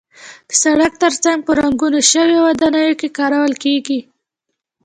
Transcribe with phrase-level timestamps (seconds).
[0.49, 3.99] د سړک تر څنګ په ړنګو شویو ودانیو کې کارول کېږي.